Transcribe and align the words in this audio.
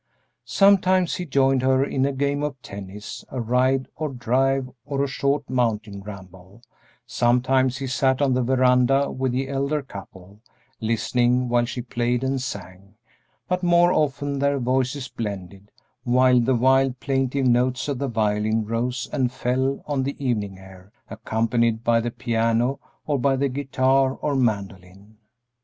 Sometimes 0.49 1.17
he 1.17 1.27
joined 1.27 1.61
her 1.61 1.85
in 1.85 2.07
a 2.07 2.11
game 2.11 2.41
of 2.41 2.59
tennis, 2.63 3.23
a 3.29 3.39
ride 3.39 3.87
or 3.95 4.09
drive 4.09 4.67
or 4.83 5.03
a 5.03 5.07
short 5.07 5.47
mountain 5.47 6.01
ramble; 6.01 6.63
sometimes 7.05 7.77
he 7.77 7.85
sat 7.85 8.19
on 8.19 8.33
the 8.33 8.41
veranda 8.41 9.11
with 9.11 9.31
the 9.31 9.47
elder 9.47 9.83
couple, 9.83 10.41
listening 10.79 11.49
while 11.49 11.65
she 11.65 11.83
played 11.83 12.23
and 12.23 12.41
sang; 12.41 12.95
but 13.47 13.61
more 13.61 13.93
often 13.93 14.39
their 14.39 14.57
voices 14.57 15.07
blended, 15.07 15.69
while 16.03 16.39
the 16.39 16.55
wild, 16.55 16.99
plaintive 16.99 17.45
notes 17.45 17.87
of 17.87 17.99
the 17.99 18.07
violin 18.07 18.65
rose 18.65 19.07
and 19.13 19.31
fell 19.31 19.83
on 19.85 20.01
the 20.01 20.15
evening 20.17 20.57
air 20.57 20.91
accompanied 21.11 21.83
by 21.83 21.99
the 22.01 22.09
piano 22.09 22.79
or 23.05 23.19
by 23.19 23.35
the 23.35 23.47
guitar 23.49 24.15
or 24.15 24.35
mandolin. 24.35 25.17